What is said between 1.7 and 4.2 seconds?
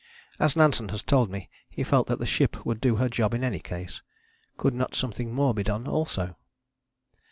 felt that the ship would do her job in any case.